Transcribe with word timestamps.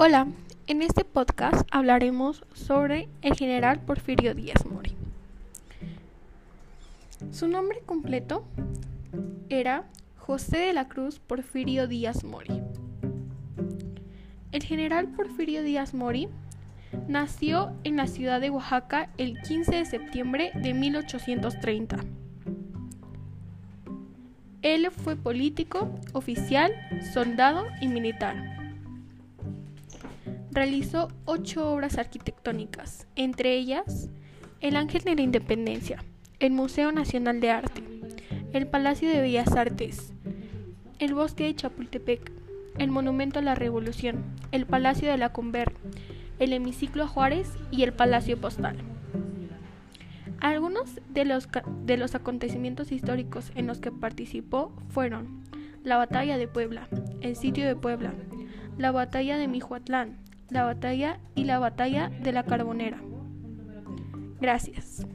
Hola, 0.00 0.28
en 0.68 0.80
este 0.80 1.04
podcast 1.04 1.66
hablaremos 1.72 2.44
sobre 2.54 3.08
el 3.20 3.34
general 3.34 3.80
Porfirio 3.80 4.32
Díaz 4.32 4.64
Mori. 4.64 4.94
Su 7.32 7.48
nombre 7.48 7.80
completo 7.84 8.44
era 9.48 9.88
José 10.16 10.58
de 10.58 10.72
la 10.72 10.86
Cruz 10.86 11.18
Porfirio 11.18 11.88
Díaz 11.88 12.22
Mori. 12.22 12.62
El 14.52 14.62
general 14.62 15.08
Porfirio 15.08 15.64
Díaz 15.64 15.94
Mori 15.94 16.28
nació 17.08 17.72
en 17.82 17.96
la 17.96 18.06
ciudad 18.06 18.40
de 18.40 18.50
Oaxaca 18.50 19.10
el 19.18 19.42
15 19.42 19.74
de 19.74 19.84
septiembre 19.84 20.52
de 20.54 20.74
1830. 20.74 21.96
Él 24.62 24.92
fue 24.92 25.16
político, 25.16 25.92
oficial, 26.12 26.72
soldado 27.12 27.64
y 27.80 27.88
militar. 27.88 28.67
Realizó 30.50 31.08
ocho 31.24 31.70
obras 31.72 31.98
arquitectónicas, 31.98 33.06
entre 33.16 33.54
ellas 33.54 34.08
el 34.60 34.76
Ángel 34.76 35.02
de 35.02 35.14
la 35.14 35.22
Independencia, 35.22 36.02
el 36.40 36.52
Museo 36.52 36.90
Nacional 36.90 37.40
de 37.40 37.50
Arte, 37.50 37.82
el 38.52 38.66
Palacio 38.66 39.08
de 39.08 39.20
Bellas 39.20 39.52
Artes, 39.52 40.12
el 40.98 41.14
Bosque 41.14 41.44
de 41.44 41.54
Chapultepec, 41.54 42.32
el 42.78 42.90
Monumento 42.90 43.38
a 43.38 43.42
la 43.42 43.54
Revolución, 43.54 44.24
el 44.50 44.66
Palacio 44.66 45.10
de 45.10 45.18
la 45.18 45.32
Conver, 45.32 45.72
el 46.38 46.52
Hemiciclo 46.52 47.06
Juárez 47.06 47.52
y 47.70 47.82
el 47.82 47.92
Palacio 47.92 48.40
Postal. 48.40 48.76
Algunos 50.40 51.00
de 51.10 51.24
los, 51.24 51.48
de 51.84 51.96
los 51.96 52.14
acontecimientos 52.14 52.90
históricos 52.90 53.52
en 53.54 53.66
los 53.66 53.80
que 53.80 53.90
participó 53.90 54.72
fueron 54.88 55.42
la 55.82 55.96
Batalla 55.96 56.38
de 56.38 56.48
Puebla, 56.48 56.88
el 57.20 57.36
Sitio 57.36 57.66
de 57.66 57.76
Puebla, 57.76 58.14
la 58.76 58.92
Batalla 58.92 59.36
de 59.36 59.48
Mijuatlán, 59.48 60.16
la 60.50 60.64
batalla 60.64 61.20
y 61.34 61.44
la 61.44 61.58
batalla 61.58 62.08
de 62.08 62.32
la 62.32 62.44
Carbonera. 62.44 62.98
Gracias. 64.40 65.06